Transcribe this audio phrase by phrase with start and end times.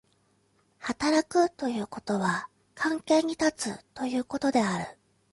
[0.79, 4.97] 働くということは関係に立つということである。